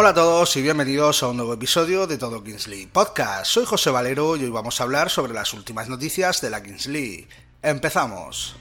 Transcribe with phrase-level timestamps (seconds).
[0.00, 3.46] Hola a todos y bienvenidos a un nuevo episodio de Todo Kingsley Podcast.
[3.46, 7.26] Soy José Valero y hoy vamos a hablar sobre las últimas noticias de la Kingsley.
[7.62, 8.54] Empezamos.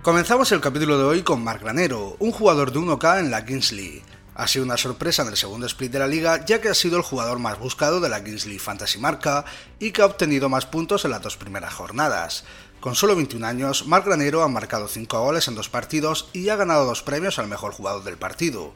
[0.00, 4.02] Comenzamos el capítulo de hoy con Mark Granero, un jugador de 1K en la Kingsley.
[4.38, 6.96] Ha sido una sorpresa en el segundo split de la liga, ya que ha sido
[6.96, 9.44] el jugador más buscado de la Kingsley Fantasy Marca
[9.80, 12.44] y que ha obtenido más puntos en las dos primeras jornadas.
[12.78, 16.56] Con solo 21 años, Mark Granero ha marcado 5 goles en dos partidos y ha
[16.56, 18.74] ganado dos premios al mejor jugador del partido.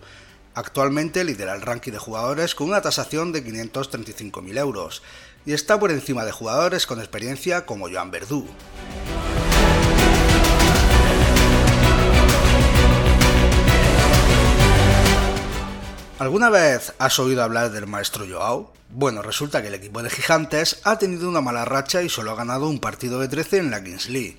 [0.57, 5.05] Actualmente lidera el ranking de jugadores con una tasación de 535.000 euros
[5.47, 8.49] y está por encima de jugadores con experiencia como Joan Verdú.
[16.23, 18.73] ¿Alguna vez has oído hablar del maestro Joao?
[18.91, 22.37] Bueno, resulta que el equipo de Gigantes ha tenido una mala racha y solo ha
[22.37, 24.39] ganado un partido de 13 en la Kings League.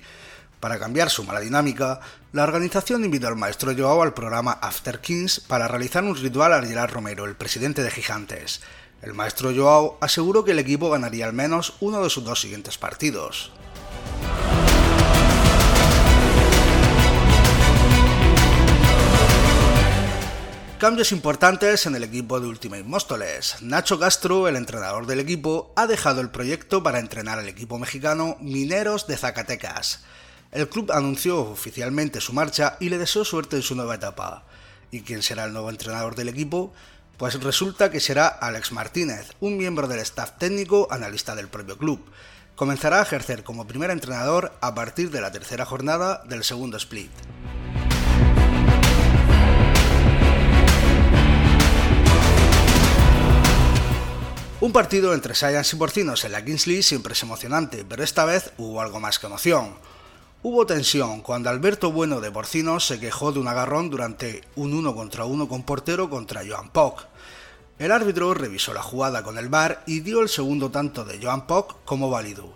[0.60, 2.00] Para cambiar su mala dinámica,
[2.32, 6.62] la organización invitó al maestro Joao al programa After Kings para realizar un ritual a
[6.62, 8.62] Gerard Romero, el presidente de Gigantes.
[9.02, 12.78] El maestro Joao aseguró que el equipo ganaría al menos uno de sus dos siguientes
[12.78, 13.52] partidos.
[20.84, 23.56] Cambios importantes en el equipo de Ultimate Móstoles.
[23.62, 28.36] Nacho Castro, el entrenador del equipo, ha dejado el proyecto para entrenar al equipo mexicano
[28.42, 30.04] Mineros de Zacatecas.
[30.52, 34.44] El club anunció oficialmente su marcha y le deseó suerte en su nueva etapa.
[34.90, 36.74] ¿Y quién será el nuevo entrenador del equipo?
[37.16, 42.04] Pues resulta que será Alex Martínez, un miembro del staff técnico analista del propio club.
[42.56, 47.10] Comenzará a ejercer como primer entrenador a partir de la tercera jornada del segundo split.
[54.64, 58.50] Un partido entre Science y Porcinos en la Kingsley siempre es emocionante, pero esta vez
[58.56, 59.74] hubo algo más que emoción.
[60.42, 64.94] Hubo tensión cuando Alberto Bueno de Porcinos se quejó de un agarrón durante un uno
[64.94, 67.04] contra uno con portero contra Joan Poc.
[67.78, 71.46] El árbitro revisó la jugada con el VAR y dio el segundo tanto de Joan
[71.46, 72.50] Poc como válido.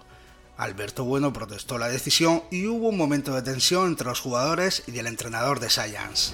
[0.57, 4.99] Alberto Bueno protestó la decisión y hubo un momento de tensión entre los jugadores y
[4.99, 6.33] el entrenador de Science.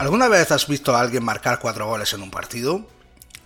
[0.00, 2.86] ¿Alguna vez has visto a alguien marcar cuatro goles en un partido?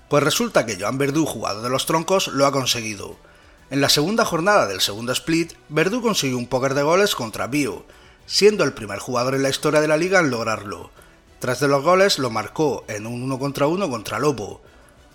[0.09, 3.16] Pues resulta que Joan Verdú, jugador de los troncos, lo ha conseguido.
[3.70, 7.84] En la segunda jornada del segundo split, Verdú consiguió un póker de goles contra Bio,
[8.25, 10.92] siendo el primer jugador en la historia de la liga en lograrlo.
[11.41, 14.62] Tras de los goles lo marcó en un 1 contra 1 contra Lobo.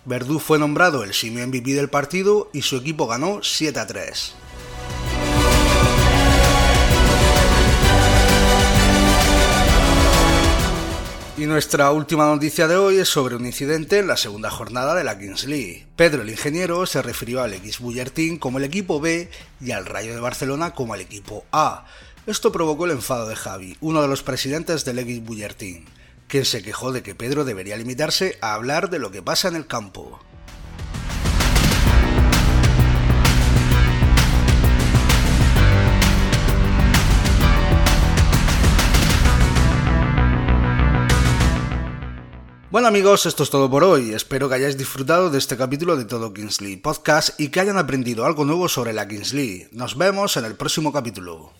[0.04, 4.34] Verdú fue nombrado el simio MVP del partido y su equipo ganó 7 a 3.
[11.40, 15.04] Y nuestra última noticia de hoy es sobre un incidente en la segunda jornada de
[15.04, 15.86] la Kings League.
[15.96, 19.86] Pedro el ingeniero se refirió al X Buller Team como el equipo B y al
[19.86, 21.86] Rayo de Barcelona como el equipo A.
[22.26, 25.86] Esto provocó el enfado de Javi, uno de los presidentes del X Buller Team,
[26.28, 29.56] quien se quejó de que Pedro debería limitarse a hablar de lo que pasa en
[29.56, 30.20] el campo.
[42.70, 44.12] Bueno amigos, esto es todo por hoy.
[44.12, 48.24] Espero que hayáis disfrutado de este capítulo de Todo Kingsley Podcast y que hayan aprendido
[48.24, 49.66] algo nuevo sobre la Kingsley.
[49.72, 51.50] Nos vemos en el próximo capítulo.